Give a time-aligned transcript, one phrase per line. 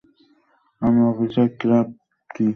[0.81, 2.47] আমি, officer Krupke?